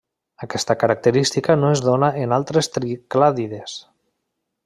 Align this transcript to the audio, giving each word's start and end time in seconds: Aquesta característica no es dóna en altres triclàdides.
Aquesta 0.45 0.75
característica 0.83 1.57
no 1.63 1.69
es 1.75 1.83
dóna 1.89 2.09
en 2.23 2.35
altres 2.39 2.71
triclàdides. 2.79 3.77